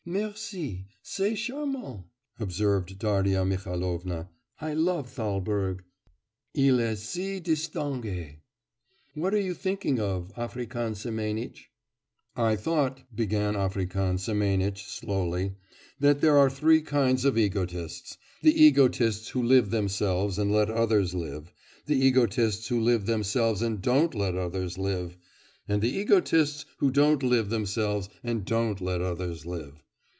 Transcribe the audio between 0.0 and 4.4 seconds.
'Merci, c'est charmant,' observed Darya Mihailovna,